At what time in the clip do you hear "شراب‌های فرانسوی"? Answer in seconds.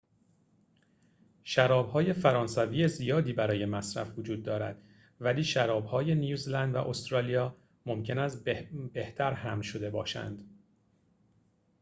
1.43-2.87